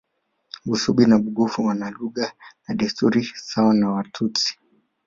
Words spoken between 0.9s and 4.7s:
na Bugufi wana lugha na desturi sawa na Watusi